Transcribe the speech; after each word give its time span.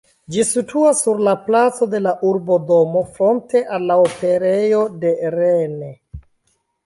Ĝi 0.33 0.43
situas 0.51 1.01
sur 1.07 1.19
la 1.27 1.33
placo 1.49 1.87
de 1.91 1.99
la 2.05 2.13
urbodomo 2.29 3.03
fronte 3.17 3.61
al 3.77 3.85
la 3.91 3.99
operejo 4.07 4.81
de 5.05 5.13
Rennes. 5.37 5.95